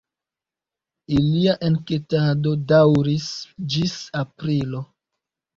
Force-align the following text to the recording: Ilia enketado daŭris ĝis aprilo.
Ilia 1.17 1.53
enketado 1.69 2.53
daŭris 2.73 3.29
ĝis 3.75 3.97
aprilo. 4.23 4.83